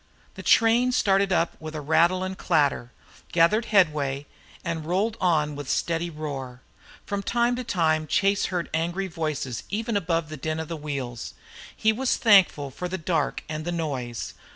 The 0.33 0.41
train 0.41 0.91
started 0.93 1.31
up 1.31 1.55
with 1.61 1.75
a 1.75 1.79
rattle 1.79 2.23
and 2.23 2.35
clatter, 2.35 2.91
gathered 3.31 3.65
headway, 3.65 4.25
and 4.65 4.83
rolled 4.83 5.15
on 5.21 5.55
with 5.55 5.69
steady 5.69 6.09
roar. 6.09 6.61
From 7.05 7.21
time 7.21 7.55
to 7.57 7.63
time 7.63 8.07
Chase 8.07 8.45
heard 8.47 8.67
angry 8.73 9.05
voices 9.05 9.61
even 9.69 9.95
above 9.95 10.29
the 10.29 10.37
din 10.37 10.59
of 10.59 10.69
the 10.69 10.75
wheels. 10.75 11.35
He 11.77 11.93
was 11.93 12.17
thankful 12.17 12.71
for 12.71 12.87
the 12.87 12.97
dark 12.97 13.43
and 13.47 13.63
the 13.63 13.71
noise. 13.71 14.33